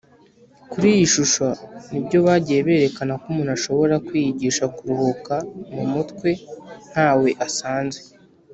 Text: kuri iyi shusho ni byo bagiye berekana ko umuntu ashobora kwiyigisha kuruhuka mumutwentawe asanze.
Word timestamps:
kuri 0.71 0.87
iyi 0.95 1.07
shusho 1.13 1.47
ni 1.89 1.99
byo 2.05 2.19
bagiye 2.25 2.59
berekana 2.67 3.13
ko 3.21 3.25
umuntu 3.31 3.51
ashobora 3.57 3.95
kwiyigisha 4.05 4.63
kuruhuka 4.75 5.33
mumutwentawe 5.73 7.29
asanze. 7.47 8.01